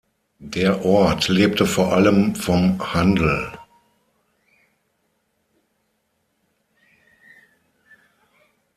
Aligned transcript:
Der 0.47 0.83
Ort 0.83 1.27
lebte 1.27 1.67
vor 1.67 1.93
allem 1.93 2.33
vom 2.33 2.79
Handel. 2.95 3.51